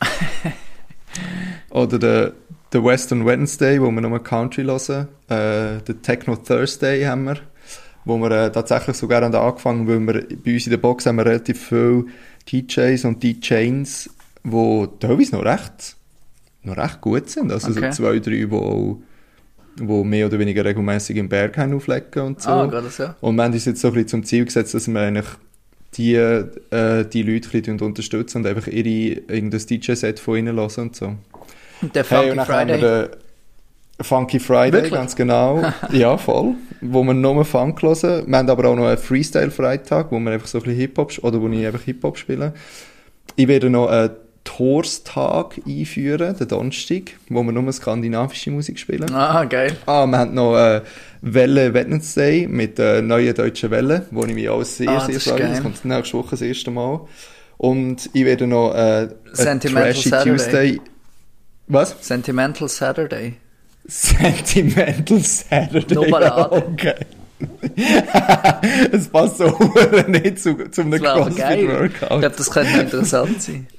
[1.69, 2.31] Oder den,
[2.73, 5.07] den Western Wednesday, wo wir nur Country hören.
[5.29, 7.37] Äh, den Techno Thursday haben wir.
[8.05, 11.17] Wo wir äh, tatsächlich sogar haben angefangen, weil wir bei uns in der Box haben
[11.17, 12.05] wir relativ viele
[12.51, 14.09] DJs und DJs,
[14.43, 15.95] die teilweise noch recht,
[16.63, 17.51] noch recht gut sind.
[17.51, 17.91] Also Okay.
[17.91, 18.99] so zwei, drei, die auch
[19.77, 22.49] wo mehr oder weniger regelmäßig im Berg auflegen und so.
[22.49, 23.09] Ah, gerade so.
[23.21, 25.25] Und wir haben uns jetzt so ein bisschen zum Ziel gesetzt, dass wir eigentlich
[25.95, 30.71] die, äh, die Leute ein bisschen unterstützen und einfach ihre, irgendein DJ-Set von ihnen hören
[30.77, 31.15] und so.
[31.81, 32.81] Und der Hey, Funky und dann haben Friday.
[32.81, 33.11] wir
[34.01, 34.93] Funky Friday, Wirklich?
[34.93, 35.63] ganz genau.
[35.91, 36.55] ja, voll.
[36.81, 38.27] Wo wir nur Funk hören.
[38.27, 41.41] Wir haben aber auch noch einen Freestyle-Freitag, wo wir einfach so ein bisschen Hip-Hop, oder
[41.41, 42.53] wo ich einfach Hip-Hop spiele.
[43.37, 44.11] Ich werde noch einen
[44.43, 49.11] Torstag einführen, den Donnerstag, wo wir nur skandinavische Musik spielen.
[49.13, 49.75] Ah, geil.
[49.85, 50.81] Ah, wir haben noch äh,
[51.21, 55.47] Welle Wednesday mit der neuen deutschen Welle, wo ich mich auch sehr, Ah, sehr freue.
[55.49, 57.01] Das kommt nächste Woche das erste Mal.
[57.57, 60.31] Und ich werde noch äh, einen Sentimental Trashy Saturday.
[60.37, 60.81] Tuesday.
[61.67, 61.95] Was?
[62.01, 63.33] Sentimental Saturday.
[63.87, 65.93] Sentimental Saturday.
[65.95, 66.55] Nur Ballade.
[66.55, 66.95] Okay.
[68.91, 69.47] Es passt so
[70.07, 71.27] nicht zu, zu einem geil.
[71.29, 72.19] Ich CrossFit-Workout.
[72.21, 73.67] glaube, das könnte interessant sein.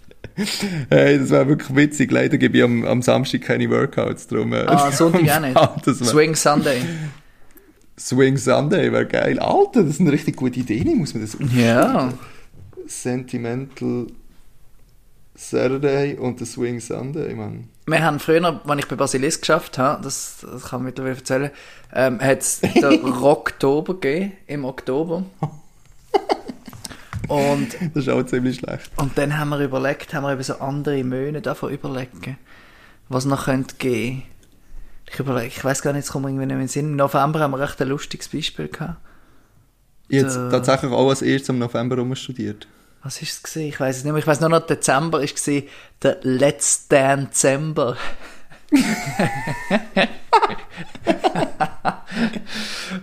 [0.91, 2.11] Hey, das wäre wirklich witzig.
[2.13, 4.27] Leider gebe ich am, am Samstag keine Workouts.
[4.27, 6.05] Drum, äh, Ah, Sonntag auch nicht.
[6.05, 6.83] Swing Sunday.
[7.99, 9.39] Swing Sunday wäre geil.
[9.39, 10.85] Alter, das ist eine richtig gute Idee.
[10.95, 12.13] Muss man das Ja.
[12.87, 14.09] Sentimental
[15.37, 17.69] Saturday und der Swing Sunday, Mann.
[17.87, 21.51] Wir haben früher, als ich bei Basilisk geschafft habe, das, das kann ich mittlerweile erzählen,
[21.95, 25.25] ähm, hat es den Rocktober gegeben, im Oktober.
[27.29, 28.89] Und, Das ist auch ziemlich schlecht.
[28.99, 32.39] und dann haben wir überlegt, haben wir eben so andere Monate davon überlegen,
[33.09, 34.23] was noch könnte gehen.
[35.13, 36.91] Ich überlege, ich weiß gar nicht, es kommt irgendwie nicht mehr in den Sinn.
[36.91, 38.99] Im November haben wir echt ein lustiges Beispiel gehabt.
[40.09, 42.69] Jetzt Der- tatsächlich auch als erstes im November studiert.
[43.07, 43.69] Was ist es gesehen?
[43.69, 44.19] Ich weiß es nicht mehr.
[44.19, 45.69] Ich weiß nur noch, Dezember ist gesehen,
[46.03, 47.97] der Let's Dezember.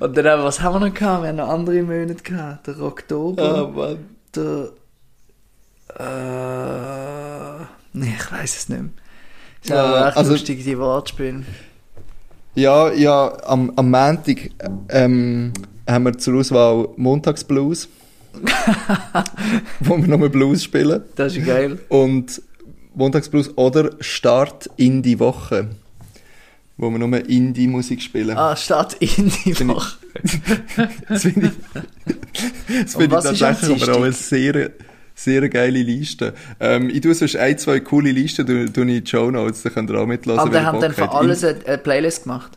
[0.01, 1.23] Und dann, was haben wir noch gehabt?
[1.23, 2.67] Wir haben noch andere Monate gehabt.
[2.67, 4.09] Der Oktober, Mann.
[4.35, 4.71] der,
[5.97, 7.61] äh,
[7.93, 8.91] nee, ich weiß es nicht mehr.
[9.61, 11.43] Es ist aber echt also- lustig, die Wortspiele.
[12.55, 14.51] Ja, ja, am, am Montag
[14.89, 15.53] ähm,
[15.87, 17.87] haben wir zur Auswahl Montagsblues,
[19.79, 21.03] wo wir nochmal Blues spielen.
[21.15, 21.79] Das ist geil.
[21.89, 22.41] Und
[22.95, 25.69] Montagsblues oder Start in die Woche,
[26.77, 28.37] wo wir nur Indie-Musik spielen.
[28.37, 29.97] Ah, statt in die Woche.
[31.09, 34.71] Das finde ich, das finde ich tatsächlich aber auch eine sehr,
[35.15, 36.33] sehr geile Liste.
[36.59, 39.63] Ähm, ich tue sonst ein, zwei coole Listen, tue, tue ich in die Show Notes,
[39.63, 40.39] da könnt ihr auch mitlassen.
[40.39, 42.51] Aber ihr haben dann für alles eine, eine Playlist gemacht.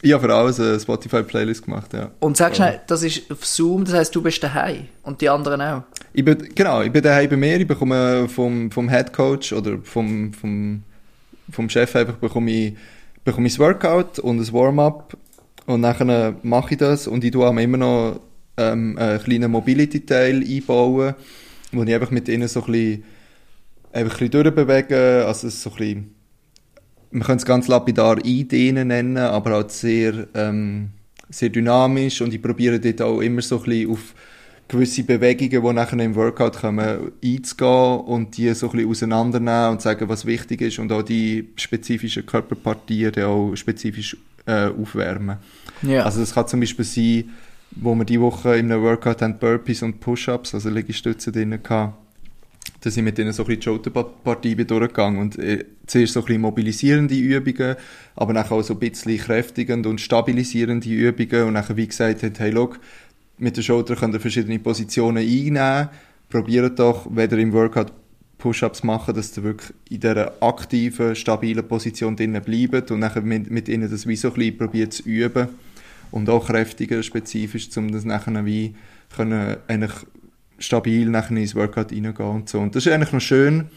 [0.00, 2.10] Ich habe für alles eine Spotify-Playlist gemacht, ja.
[2.20, 5.60] Und sag schnell, das ist auf Zoom, das heisst, du bist daheim und die anderen
[5.60, 5.82] auch.
[6.12, 9.78] Ich bin, genau, ich bin daheim bei mir, ich bekomme vom, vom Head Coach oder
[9.82, 10.82] vom, vom,
[11.50, 12.76] vom Chef einfach bekomme ich,
[13.24, 15.16] bekomme ich das Workout und das Warm-up
[15.66, 18.20] und nachher mache ich das und ich tue auch immer noch
[18.56, 21.14] ähm, einen kleinen Mobility-Teil einbauen,
[21.72, 23.04] wo ich einfach mit ihnen so ein bisschen,
[23.92, 26.14] einfach ein bisschen durchbewege, also so ein bisschen,
[27.10, 30.90] man könnte es ganz lapidar eindehnen nennen, aber halt sehr, ähm,
[31.30, 34.14] sehr dynamisch und ich probiere dort auch immer so ein bisschen auf
[34.68, 39.82] gewisse Bewegungen, die nachher im Workout kommen, einzugehen und die so ein bisschen auseinandernehmen und
[39.82, 44.16] sagen, was wichtig ist und auch die spezifischen Körperpartien dann auch spezifisch
[44.46, 45.38] äh, aufwärmen.
[45.82, 46.04] Ja.
[46.04, 47.30] Also das kann zum Beispiel sein,
[47.70, 51.92] wo wir die Woche in einem Workout haben Burpees und Push-Ups, also Liegestütze drin hatten,
[52.80, 56.20] dass ich mit ihnen so ein bisschen die Schulterpartie bin durchgegangen und äh, zuerst so
[56.20, 57.76] ein bisschen mobilisierende Übungen,
[58.16, 62.38] aber dann auch so ein bisschen kräftigende und stabilisierende Übungen und dann wie gesagt hat,
[62.38, 62.78] hey, look,
[63.38, 65.88] mit der Schulter könnt ihr verschiedene Positionen einnehmen,
[66.28, 67.92] probiert doch, wenn ihr im Workout
[68.38, 73.50] Push-Ups machen, dass ihr wirklich in dieser aktiven, stabilen Position drinnen bleibt und nachher mit,
[73.50, 75.48] mit ihnen das wie so ein bisschen probiert zu üben
[76.12, 78.74] und auch kräftiger, spezifisch, um das nachher wie
[79.14, 79.92] können eigentlich
[80.58, 82.58] stabil nachher ins Workout reingehen und so.
[82.58, 83.68] Und das ist eigentlich noch schön,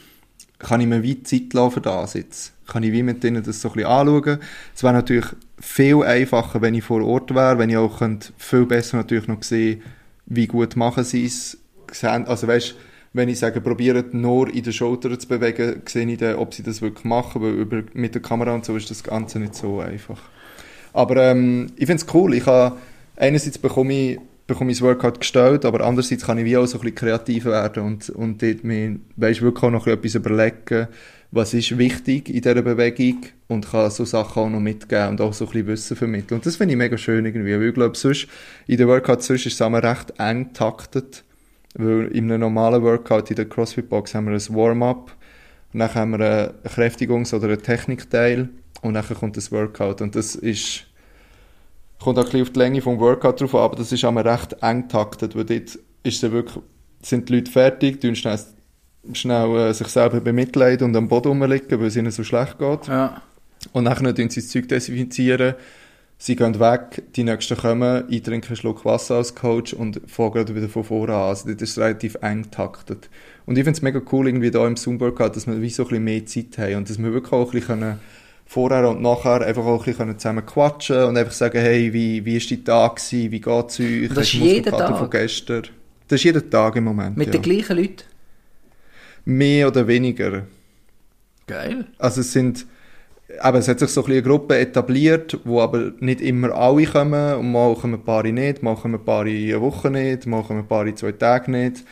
[0.59, 2.53] kann ich mir wie Zeit lassen für das.
[2.67, 4.39] Kann ich wie mit denen das so ein bisschen anschauen.
[4.75, 5.25] Es wäre natürlich
[5.59, 9.43] viel einfacher, wenn ich vor Ort wäre, wenn ich auch könnte viel besser natürlich noch
[9.43, 9.81] sehen,
[10.25, 11.57] wie gut machen sie es.
[12.03, 12.75] Also weißt,
[13.13, 16.63] wenn ich sage, probiert nur in den Schultern zu bewegen, sehe ich dann, ob sie
[16.63, 19.79] das wirklich machen, weil über, mit der Kamera und so ist das Ganze nicht so
[19.81, 20.21] einfach.
[20.93, 22.33] Aber ähm, ich finde es cool.
[22.33, 22.77] Ich habe,
[23.17, 26.77] einerseits bekomme ich, bekomme ich das Workout gestellt, aber andererseits kann ich wie auch so
[26.77, 30.87] ein bisschen kreativ werden und, und dort mir, weißt, wirklich auch noch etwas überlegen,
[31.31, 35.33] was ist wichtig in dieser Bewegung und kann so Sachen auch noch mitgeben und auch
[35.33, 36.37] so ein bisschen Wissen vermitteln.
[36.37, 38.27] Und das finde ich mega schön irgendwie, weil ich glaube, sonst,
[38.67, 41.23] in den Workouts sonst ist es immer recht eng taktet,
[41.75, 45.15] weil in einem normalen Workout in der CrossFit-Box haben wir ein Warm-up,
[45.73, 48.49] dann haben wir einen Kräftigungs- oder einen Technikteil
[48.81, 50.85] und dann kommt das Workout und das ist
[52.01, 54.25] kommt auch ein bisschen auf die Länge vom Workout drauf an, aber das ist immer
[54.25, 56.63] recht eng taktet, weil dort ist dann wirklich,
[57.01, 58.39] sind die Leute fertig, tun schnell,
[59.13, 62.87] schnell äh, sich selber bemitleiden und am Boden rumliegen, weil es ihnen so schlecht geht.
[62.87, 63.21] Ja.
[63.73, 65.55] Und nachher tun sie das Zeug desinfizieren,
[66.17, 70.31] sie gehen weg, die Nächsten kommen, ich trinke einen Schluck Wasser als Coach und fange
[70.31, 71.29] gerade wieder von vorne an.
[71.29, 73.09] Also das ist relativ eng taktet.
[73.45, 75.89] Und ich finde es mega cool, irgendwie da im Zoom-Workout, dass wir wie so ein
[75.89, 77.99] bisschen mehr Zeit haben und dass wir wirklich auch ein bisschen können
[78.51, 82.35] vorher und nachher einfach auch ein bisschen zusammen quatschen und einfach sagen, hey, wie, wie
[82.35, 84.09] ist die Tag gewesen, wie geht's euch?
[84.09, 84.97] Das ist jeden Tag?
[84.97, 85.67] von gestern?
[86.09, 87.31] Das ist jeden Tag im Moment, Mit ja.
[87.31, 88.03] den gleichen Leuten?
[89.23, 90.47] Mehr oder weniger.
[91.47, 91.85] Geil.
[91.97, 92.65] Also es sind,
[93.39, 97.35] aber es hat sich so ein eine Gruppe etabliert, wo aber nicht immer alle kommen
[97.35, 100.59] und mal kommen ein paar nicht, mal kommen ein paar eine Woche nicht, mal kommen
[100.59, 101.85] ein paar zwei Tage nicht.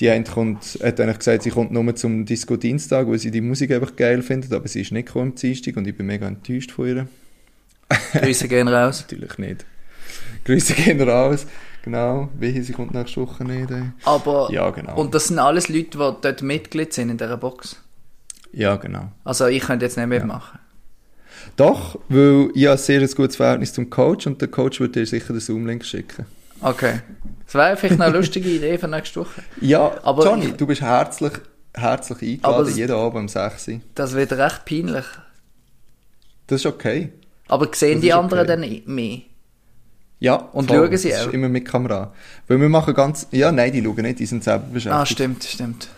[0.00, 3.70] Die eine kommt, hat eigentlich gesagt, sie kommt nur zum Disco-Dienstag, weil sie die Musik
[3.70, 6.72] einfach geil findet, aber sie ist nicht gekommen am Dienstag und ich bin mega enttäuscht
[6.72, 7.08] von ihr.
[8.12, 9.02] Grüße gehen raus.
[9.02, 9.64] Natürlich nicht.
[10.44, 11.46] Grüße gehen raus.
[11.84, 13.70] Genau, wie sie kommt nächste Woche nicht.
[13.70, 13.82] Ey.
[14.04, 14.96] Aber, Ja, genau.
[14.96, 17.76] und das sind alles Leute, die dort Mitglied sind in dieser Box.
[18.52, 19.12] Ja, genau.
[19.22, 20.60] Also ich könnte jetzt nicht mitmachen.
[21.56, 25.06] Doch, weil ich habe ein sehr gutes Verhältnis zum Coach und der Coach wird dir
[25.06, 26.24] sicher den Zoom-Link schicken.
[26.64, 27.00] Okay.
[27.46, 29.42] Das wäre vielleicht eine lustige Idee für nächste Woche.
[29.60, 31.32] Ja, Aber Johnny, ich- du bist herzlich,
[31.74, 33.80] herzlich eingeladen, es- jeden Abend um 6 Uhr.
[33.94, 35.04] Das wird recht peinlich.
[36.46, 37.12] Das ist okay.
[37.48, 38.82] Aber sehen Das die anderen okay.
[38.84, 39.18] dann mehr?
[40.20, 40.86] Ja, Und voll.
[40.88, 41.26] schauen sie das auch?
[41.28, 42.12] ist immer mit Kamera.
[42.48, 44.94] Weil wir machen ganz, ja, nein, die schauen nicht, die sind selber beschäftigt.
[45.02, 45.88] Ah, stimmt, stimmt.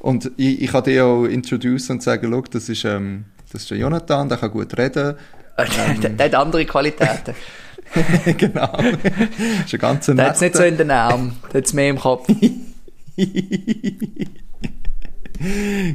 [0.00, 3.70] Und ich, ich kann dir auch introducen und sagen, schau, das ist, ähm, das ist
[3.70, 5.16] der Jonathan, der kann gut reden.
[5.56, 7.34] der, der hat andere Qualitäten.
[8.36, 8.76] genau.
[8.76, 10.68] das ist ein ganz Der hat es nicht so netter.
[10.72, 11.36] in den Armen.
[11.52, 12.28] Der hat es mehr im Kopf.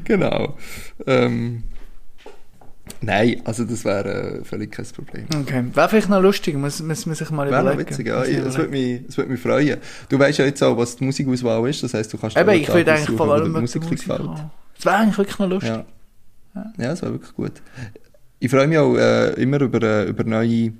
[0.04, 0.58] genau.
[1.08, 1.63] Ähm,
[3.02, 5.26] nein, also das wäre äh, völlig kein Problem.
[5.41, 5.63] Okay.
[5.74, 7.89] Wäre vielleicht noch lustig, muss, muss man sich mal Wäre überlegen.
[7.89, 8.24] witzig, ja.
[8.24, 9.78] Es würde mich, es würde mich freuen.
[10.10, 12.67] Du weißt ja jetzt auch, was die Musikauswahl ist, das heisst, du kannst Eben, ich
[12.67, 13.84] würde eigentlich vor allem Musik.
[13.89, 15.69] Das wäre eigentlich wirklich noch lustig.
[15.69, 15.86] Ja.
[16.78, 17.52] Ja, das wäre wirklich gut.
[18.39, 20.74] Ich freue mich auch äh, immer über, äh, über neue,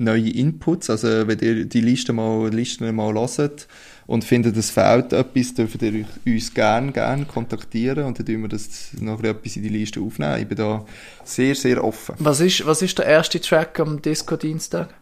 [0.00, 0.90] neue Inputs.
[0.90, 3.68] Also, wenn ihr die Liste mal, Listen mal hört
[4.06, 8.48] und findet, es fehlt etwas, dürft ihr uns gerne, gerne kontaktieren und dann tun wir
[8.48, 10.40] das noch etwas in die Liste aufnehmen.
[10.40, 10.84] Ich bin da
[11.24, 12.16] sehr, sehr offen.
[12.18, 14.92] Was ist, was ist der erste Track am Disco-Dienstag?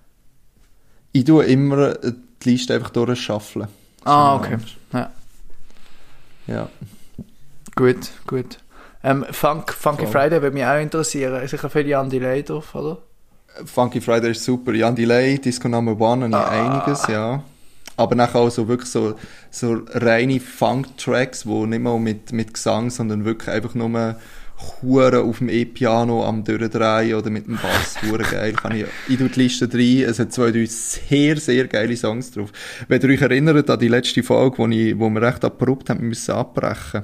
[1.13, 3.69] Ich tue immer die Liste einfach durchschaffeln.
[4.05, 4.59] Ah, okay.
[4.93, 5.11] Ja.
[6.47, 6.69] Ja.
[7.75, 8.59] Gut, gut.
[9.05, 10.13] Ähm, Funk, Funky Voll.
[10.13, 11.47] Friday würde mich auch interessieren.
[11.47, 12.99] Sicher viele Jan Delay drauf, oder?
[13.65, 14.73] Funky Friday ist super.
[14.75, 16.83] Jan Delay, Disco Number One, ich Ah.
[16.83, 17.43] einiges, ja.
[17.97, 19.15] Aber nachher auch so wirklich so,
[19.51, 24.17] so reine Funk-Tracks, wo nicht mal mit, mit Gesang, sondern wirklich einfach nur
[24.83, 28.01] Huren auf dem E-Piano am Durchdrehen oder mit dem Bass.
[28.09, 28.53] Hure geil.
[28.53, 30.09] Kann ich, ich tue die Liste rein.
[30.11, 32.51] Es hat zwei, drei sehr, sehr geile Songs drauf.
[32.89, 36.09] Wenn ihr euch erinnert an die letzte Folge, wo, ich, wo wir recht abrupt haben
[36.09, 37.03] müssen abbrechen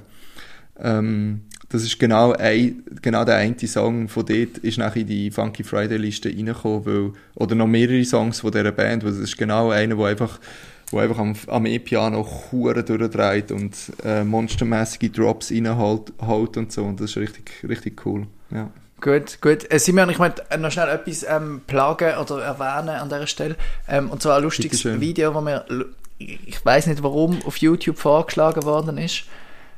[0.80, 1.42] ähm,
[1.74, 5.64] das ist genau, ein, genau der eine Song von dort ist nachher in die Funky
[5.64, 9.70] Friday Liste reingekommen, weil, oder noch mehrere Songs von dieser Band, weil das ist genau
[9.70, 10.38] einer, wo einfach,
[10.92, 16.84] wo einfach am, am E-Piano Huren durchdreht und äh, monstermäßige Drops reinholt holt und so
[16.84, 18.70] und das ist richtig, richtig cool, ja.
[19.00, 19.68] Gut, gut.
[19.68, 23.56] Äh, Simon, ich möchte noch schnell etwas ähm, plagen oder erwähnen an dieser Stelle.
[23.88, 24.84] Ähm, und zwar ein lustiges.
[24.84, 25.66] Video, das mir,
[26.18, 29.24] ich weiß nicht warum, auf YouTube vorgeschlagen worden ist.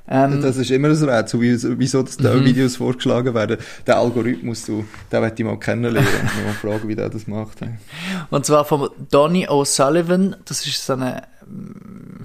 [0.08, 3.56] Ähm, Das ist immer ein Rätsel, wie- wieso dass da Videos vorgeschlagen werden.
[3.86, 7.62] Der Algorithmus, du, den möchte ich mal kennenlernen und mal fragen, wie der das macht.
[7.62, 7.70] ey.
[8.30, 10.36] Und zwar von Donny O'Sullivan.
[10.44, 12.20] Das ist so eine ähm,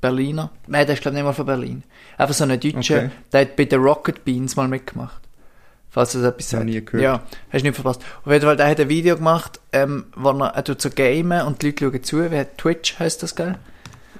[0.00, 0.50] Berliner.
[0.68, 1.82] Nein, der ist glaube ich nicht mal von Berlin.
[2.16, 2.96] Einfach so ein Deutscher.
[2.98, 3.10] Okay.
[3.32, 5.20] Der hat bei den Rocket Beans mal mitgemacht.
[5.90, 6.64] Falls du das etwas sagt.
[6.66, 7.02] nie gehört.
[7.02, 8.02] Ja, hast du nicht verpasst.
[8.24, 11.42] Auf jeden Fall, der hat ein Video gemacht, ähm, wo er, er tut so gamen
[11.46, 12.30] und die Leute schauen zu.
[12.30, 13.56] Wie Twitch heißt das, gell?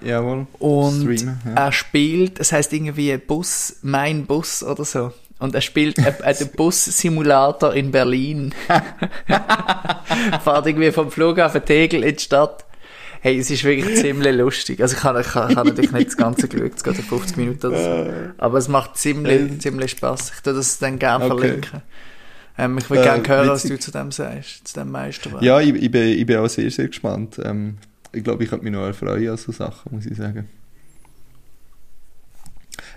[0.02, 0.46] Jawohl.
[0.58, 1.54] Und Streamen, ja.
[1.66, 5.12] er spielt, es heißt irgendwie Bus, mein Bus oder so.
[5.40, 8.54] Und er spielt einen- einen Bus-Simulator in Berlin.
[10.42, 12.64] Fahrt irgendwie vom Flughafen Tegel in die Stadt.
[13.20, 14.80] Hey, es ist wirklich ziemlich lustig.
[14.80, 17.66] Also ich habe ich ich natürlich nicht das Ganze geschaut, es geht so 50 Minuten
[17.66, 18.12] oder so.
[18.38, 20.32] Aber es macht ziemlich, ziemlich Spaß.
[20.36, 21.38] Ich tue das dann gerne Okay.
[21.38, 21.82] verlinken.
[22.56, 23.76] Ähm, ich würde Äh, gerne hören, was witzig.
[23.78, 25.42] du zu dem sagst, zu dem Meisterwerk.
[25.42, 27.40] Ja, ich, ich, bin, ich bin auch sehr, sehr gespannt.
[27.44, 27.78] Ähm,
[28.12, 30.48] ich glaube, ich könnte mich noch erfreuen an so Sachen, muss ich sagen.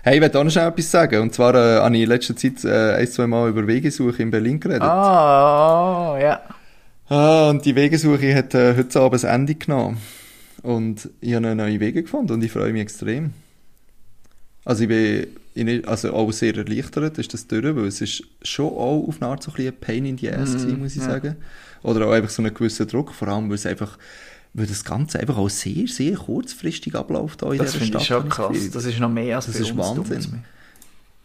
[0.04, 1.22] Hey, ich wollte auch noch schnell etwas sagen.
[1.22, 4.30] Und zwar äh, habe ich in letzter Zeit äh, ein, zwei Mal über Wegesuche in
[4.30, 4.82] Berlin geredet.
[4.82, 6.42] Ah, ja.
[7.08, 9.98] Ah, und die Wegesuche hat äh, heute Abend ein Ende genommen.
[10.62, 13.32] Und ich habe neue Wege gefunden und ich freue mich extrem.
[14.64, 18.66] Also ich bin in, also auch sehr erleichtert, ist das durch, weil es ist schon
[18.66, 21.10] auch auf eine Art so ein bisschen Pain in the Ass gewesen, muss ich ja.
[21.10, 21.36] sagen.
[21.82, 23.98] Oder auch einfach so einen gewissen Druck, vor allem weil es einfach,
[24.54, 28.02] weil das Ganze einfach auch sehr, sehr kurzfristig abläuft auch in Das dieser finde Stadt.
[28.02, 28.70] ich schon habe das krass.
[28.72, 29.78] Das ist noch mehr als Das ist uns.
[29.78, 30.44] Wahnsinn.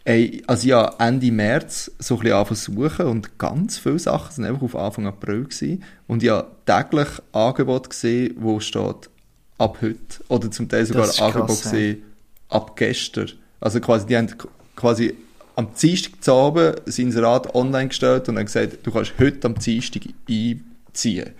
[0.04, 4.62] Ey, also ja, Ende März so ein bisschen suchen und ganz viele Sachen sind einfach
[4.62, 5.82] auf Anfang April gewesen.
[6.06, 9.10] Und ich habe täglich Angebot gesehen, wo steht
[9.58, 9.98] ab heute.
[10.28, 11.70] Oder zum Teil sogar Das Angebot krass, ja.
[11.72, 12.02] gesehen
[12.48, 13.30] ab gestern.
[13.60, 14.28] Also quasi, die haben
[14.76, 15.14] quasi
[15.56, 19.56] am Dienstag zu Abend sein Rat online gestellt und haben gesagt, du kannst heute am
[19.56, 21.30] Dienstag einziehen.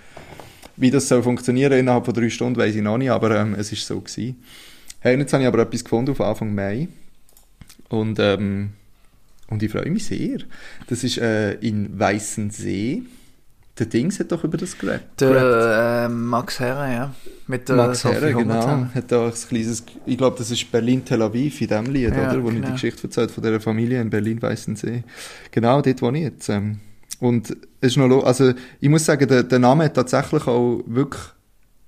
[0.79, 3.73] Wie das soll funktionieren innerhalb von drei Stunden, weiß ich noch nicht, aber ähm, es
[3.73, 4.37] ist so gewesen.
[5.01, 6.89] Hey, jetzt habe ich aber etwas gefunden auf Anfang Mai.
[7.89, 8.71] Und, ähm,
[9.49, 10.39] und ich freue mich sehr.
[10.89, 13.03] Das ist äh, in Weißensee.
[13.79, 15.03] Der Dings hat doch über das geredet.
[15.21, 17.15] Der äh, Max Herre, ja.
[17.47, 18.89] Mit der Max Herre, genau.
[18.93, 22.43] Hat da ein kleines, ich glaube, das ist Berlin-Tel Aviv in dem Lied, Ja, oder?
[22.43, 22.67] Wo ich genau.
[22.67, 25.05] die Geschichte erzählt von dieser Familie in Berlin-Weißensee.
[25.53, 26.49] Genau, dort wo ich jetzt.
[26.49, 26.81] Ähm,
[27.21, 27.51] und
[27.81, 31.23] es ist noch, also ich muss sagen, der, der Name hat tatsächlich auch wirklich,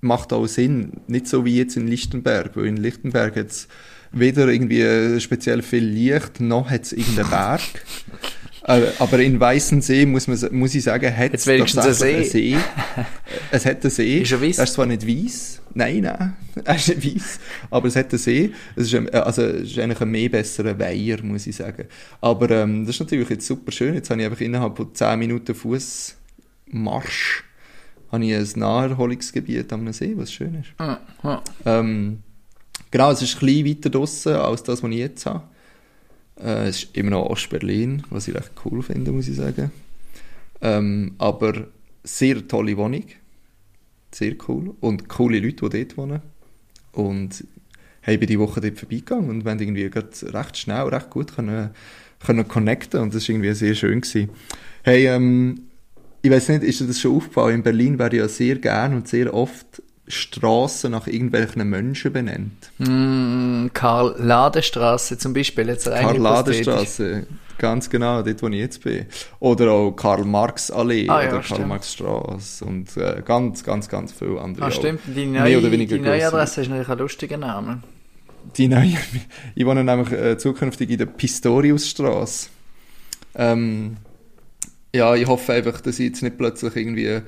[0.01, 1.01] macht auch Sinn.
[1.07, 3.67] Nicht so wie jetzt in Lichtenberg, weil in Lichtenberg hat es
[4.11, 7.61] weder irgendwie äh, speziell viel Licht, noch hat es irgendeinen Berg.
[8.63, 12.25] Äh, aber in Weißensee muss, man, muss ich sagen, hat Jetzt es wenigstens einen einen
[12.25, 12.55] See.
[13.51, 14.19] es hat einen See.
[14.19, 14.57] Ist er weiss?
[14.59, 17.39] Er ist zwar nicht weiß, nein, nein, er ist nicht weiß,
[17.71, 18.51] aber es hat einen See.
[18.75, 21.85] Es ist, ein- also, es ist eigentlich ein mehr besserer Weiher, muss ich sagen.
[22.21, 23.95] Aber ähm, das ist natürlich jetzt super schön.
[23.95, 27.43] Jetzt habe ich einfach innerhalb von 10 Minuten Fußmarsch
[28.11, 30.69] habe ich ein Naherholungsgebiet am See, was schön ist.
[30.79, 31.41] Ja, ja.
[31.65, 32.19] Ähm,
[32.91, 35.43] genau, es ist ein bisschen weiter draussen als das, was ich jetzt habe.
[36.43, 39.71] Äh, es ist immer noch Ostberlin, was ich recht cool finde, muss ich sagen.
[40.61, 41.67] Ähm, aber
[42.03, 43.05] sehr tolle Wohnung.
[44.11, 44.75] Sehr cool.
[44.79, 46.21] Und coole Leute, die dort wohnen.
[46.91, 47.43] Und
[48.01, 51.35] hey, ich bin die Woche dort vorbeigegangen und wir haben irgendwie recht schnell, recht gut
[51.35, 51.69] können,
[52.25, 54.01] können connecten und das war irgendwie sehr schön.
[54.01, 54.29] Gewesen.
[54.83, 55.61] Hey, ähm,
[56.21, 57.55] ich weiß nicht, ist dir das schon aufgefallen?
[57.55, 62.71] In Berlin werden ja sehr gern und sehr oft Straßen nach irgendwelchen Menschen benannt.
[62.77, 65.67] Mm, Karl Ladestraße zum Beispiel.
[65.67, 66.65] Jetzt rein Karl hypothetisch.
[66.65, 69.05] Ladestraße, ganz genau, dort wo ich jetzt bin.
[69.39, 71.67] Oder auch Karl Marx Allee Ah, ja, oder Karl stimmt.
[71.67, 74.65] Marx Straße und äh, ganz, ganz, ganz viele andere.
[74.65, 75.01] Ah, stimmt.
[75.07, 76.27] Die Mehr neue, oder weniger die neue.
[76.27, 77.81] Adresse ist natürlich ein lustiger Name.
[78.57, 78.97] Die neue,
[79.55, 82.49] ich wohne nämlich äh, zukünftig in der Pistoriusstraße.
[83.35, 83.97] Ähm,
[84.93, 87.21] ja, ich hoffe einfach, dass ich jetzt nicht plötzlich irgendwie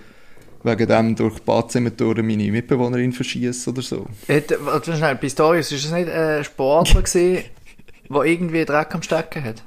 [0.63, 4.07] wegen dem durch die Badzimmertore meine Mitbewohnerin verschieße oder so.
[4.27, 7.43] Warte schnell, Pistorius, ist das nicht ein Sportler gewesen,
[8.09, 9.63] der irgendwie Dreck am Stecken hat?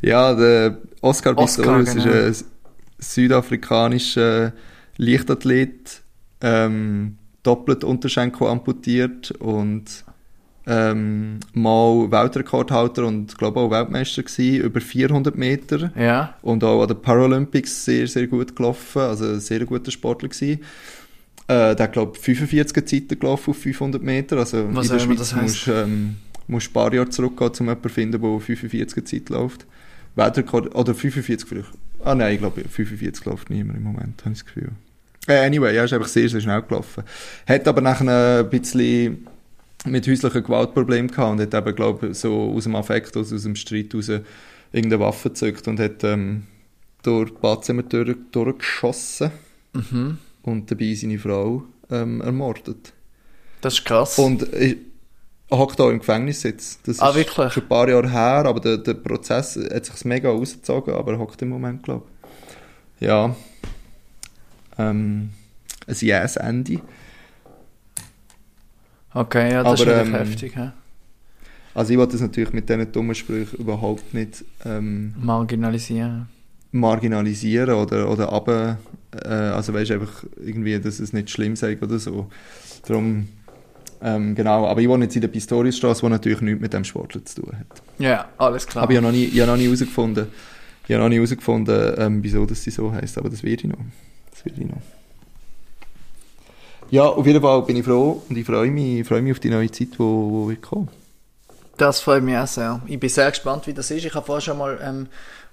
[0.00, 2.14] Ja, der Oscar Oscar, Pistorius genau.
[2.26, 2.50] ist ein
[2.98, 4.52] südafrikanischer
[4.96, 6.02] Leichtathlet
[6.40, 10.04] ähm, doppelt Unterschenkel amputiert und
[10.66, 15.92] ähm, mal Weltrekordhalter und glaube auch Weltmeister gewesen, über 400 Meter.
[15.96, 16.36] Ja.
[16.42, 20.60] Und auch an den Paralympics sehr, sehr gut gelaufen, also ein sehr guter Sportler gewesen.
[21.48, 25.18] Äh, der hat, glaube 45 Zeiten gelaufen auf 500 Meter, also Was in der Schweiz
[25.18, 25.42] das heisst.
[25.42, 29.28] musst du ähm, musst ein paar Jahre zurückgehen, um jemanden zu finden, der 45 Zeit
[29.28, 29.66] läuft.
[30.14, 31.70] Weltrekord, oder 45 vielleicht.
[32.04, 34.70] Ah nein, ich glaube 45 läuft niemand im Moment, habe ich das Gefühl.
[35.26, 37.04] Äh, anyway, ja, ist einfach sehr, sehr schnell gelaufen.
[37.46, 39.26] Hat aber nachher ein bisschen
[39.84, 43.56] mit häuslichen Gewaltproblemen gehabt und hat eben, glaube so aus dem Affekt, also aus dem
[43.56, 44.08] Streit raus
[44.72, 46.44] irgendeine Waffe gezückt und hat ähm,
[47.02, 49.30] durch die Badzimmer durch, durchgeschossen
[49.74, 50.18] Mhm.
[50.42, 52.92] und dabei seine Frau ähm, ermordet.
[53.62, 54.18] Das ist krass.
[54.18, 54.76] Und ich
[55.50, 56.86] hockt auch im Gefängnis jetzt.
[56.86, 57.52] Das Ah, ist wirklich?
[57.54, 61.18] schon ein paar Jahre her, aber der, der Prozess hat sich mega ausgezogen, aber er
[61.18, 62.04] hockt im Moment, glaube
[63.00, 63.06] ich.
[63.06, 63.34] Ja.
[64.78, 65.30] Ähm,
[65.86, 66.80] ein Yes-Ende.
[69.14, 70.56] Okay, ja, das ist aber, wirklich ähm, heftig.
[70.56, 70.72] Ja.
[71.74, 76.28] Also ich wollte das natürlich mit diesen dummen Sprüchen überhaupt nicht ähm, Marginalisieren.
[76.70, 78.78] marginalisieren oder, oder aber
[79.24, 82.28] äh, also weißt einfach irgendwie, dass es nicht schlimm sei oder so.
[82.86, 83.28] Darum,
[84.02, 87.24] ähm, genau, aber ich wohne jetzt in der Pistoriusstraße, die natürlich nichts mit dem Sportler
[87.24, 87.82] zu tun hat.
[87.98, 88.84] Ja, alles klar.
[88.84, 90.26] Aber ich habe noch nie, ich habe noch nie herausgefunden,
[90.86, 93.68] ich habe noch nie herausgefunden, ähm, wieso das sie so heisst, aber das werde ich
[93.70, 93.78] noch.
[94.30, 94.82] Das werde ich noch.
[96.92, 99.48] Ja, auf jeden Fall bin ich froh und ich freue mich, freue mich auf die
[99.48, 100.90] neue Zeit, wo, wo wird kommen.
[101.78, 102.82] Das freut mich auch sehr.
[102.86, 104.04] Ich bin sehr gespannt, wie das ist.
[104.04, 105.06] Ich habe vorher schon mal ähm,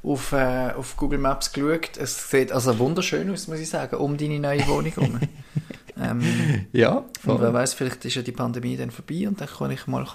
[0.04, 1.91] auf, äh, auf Google Maps geschaut.
[1.95, 5.19] Es sieht also wunderschön aus, muss ich sagen, um deine neue Wohnung herum.
[6.04, 7.39] ähm, Ja, und voll.
[7.39, 10.06] wer weiß, vielleicht ist ja die Pandemie dann vorbei und dann komme ich mal,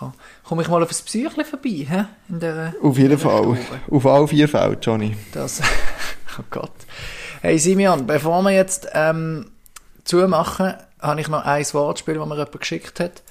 [0.47, 1.87] komme ich mal auf ein Psychle vorbei.
[1.89, 2.05] Hä?
[2.29, 3.57] In der, Auf jeden Fall.
[3.91, 5.17] Auf alle vier Fälle, Johnny.
[5.33, 5.63] Das,
[6.39, 6.75] oh Gott.
[7.41, 9.47] Hey Simeon, bevor wir jetzt ähm,
[10.05, 13.23] zumachen, habe ich noch ein Wortspiel, das mir jemand geschickt hat.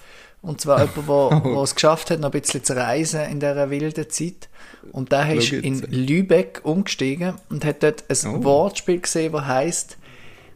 [0.41, 3.69] Und zwar jemand, der der es geschafft hat, noch ein bisschen zu reisen in dieser
[3.69, 4.49] wilden Zeit.
[4.91, 8.43] Und der ist in Lübeck umgestiegen und hat dort ein Oh.
[8.43, 9.97] Wortspiel gesehen, das heißt,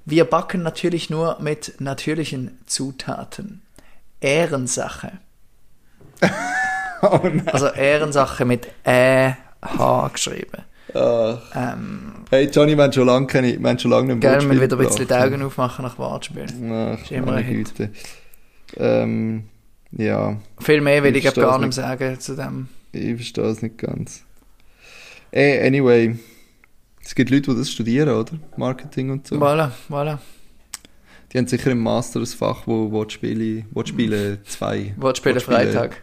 [0.06, 3.62] wir backen natürlich nur mit natürlichen Zutaten.
[4.22, 5.14] Ehrensache.
[7.00, 7.20] Oh.
[7.46, 10.64] Also Ehrensache mit Ä-H geschrieben.
[10.94, 11.40] Ach.
[11.56, 14.56] Ähm, Hey Johnny, wir haben schon lange, keine, wir haben schon lange nicht Gerne Wortspiel
[14.58, 15.14] mal wieder ein bisschen die.
[15.14, 16.46] Augen aufmachen nach Wortspiel.
[16.72, 17.46] Ach, Ist immer ein.
[17.48, 17.90] Güte.
[18.76, 19.44] Ähm,
[19.92, 22.68] ja, Viel mehr will ich, Ich gar nicht mehr sagen zu dem.
[22.92, 24.24] ich verstehe es nicht ganz.
[25.32, 26.18] Ey, anyway.
[27.04, 28.34] Es gibt Leute, die das studieren, oder?
[28.58, 29.38] Marketing und so.
[29.38, 30.18] Voilà, voilà.
[31.32, 34.96] Die haben sicher im Master ein Fach, wo Wortspiele, Wortspiele 2.
[34.98, 36.02] Wortspiele Freitag.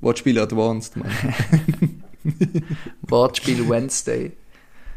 [0.00, 1.08] Wortspiele Advanced, man.
[3.02, 4.32] Wortspiel Wednesday.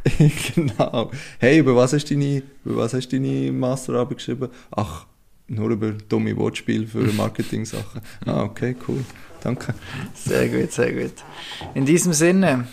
[0.56, 1.12] genau.
[1.40, 4.50] Hey, über was hast du deine, über was hast deine Masterarbeit geschrieben?
[4.72, 5.06] Ach,
[5.48, 8.02] nur über dumme Wortspiele für Marketing-Sachen.
[8.26, 9.04] Ah, okay, cool.
[9.44, 9.74] Danke.
[10.14, 11.14] Sehr gut, sehr gut.
[11.74, 12.68] In diesem Sinne,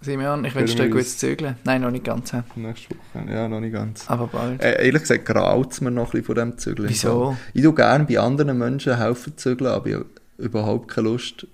[0.00, 1.56] Simeon, ich wünsche dir ein gutes Zügeln.
[1.64, 2.32] Nein, noch nicht ganz?
[2.54, 3.32] Nächste Woche.
[3.32, 4.04] Ja, noch nicht ganz.
[4.08, 4.62] aber bald.
[4.62, 6.88] Äh, ehrlich gesagt, graut es mir noch ein bisschen von dem Zügeln.
[6.88, 7.36] Wieso?
[7.54, 10.06] Ich tue gerne bei anderen Menschen helfen zügeln, aber ich habe
[10.38, 11.46] überhaupt keine Lust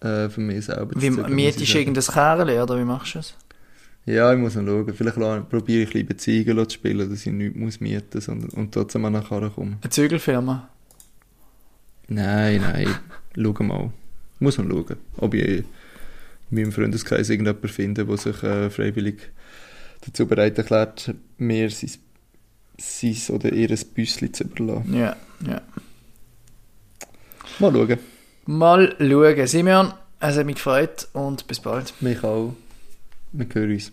[0.00, 1.26] äh, für mich selber Wie zu zügeln.
[1.26, 3.34] muss mietest du irgendein Kerl oder wie machst du es?
[4.06, 4.94] Ja, ich muss noch schauen.
[4.94, 5.16] Vielleicht
[5.48, 9.04] probiere ich lieber Ziegen zu spielen, dass ich nichts muss mieten muss und, und trotzdem
[9.04, 9.78] an Karre komme.
[9.80, 10.68] Eine Zügelfirma?
[12.08, 12.88] Nein, nein,
[13.36, 13.92] schau mal.
[14.38, 15.64] Muss man schauen, ob ich in
[16.50, 19.30] meinem Freundeskreis irgendjemanden finde, der sich äh, freiwillig
[20.00, 21.90] dazu bereit erklärt, mir sein,
[22.78, 24.94] sein oder ihr Büsschen zu überlassen.
[24.94, 25.60] Ja, ja.
[27.58, 27.98] Mal schauen.
[28.50, 29.46] Mal schauen.
[29.46, 31.94] Simeon, es hat mich gefreut und bis bald.
[32.00, 32.52] Mich auch.
[33.30, 33.92] Wir hören uns.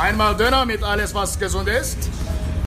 [0.00, 2.08] Einmal Döner mit alles, was gesund ist.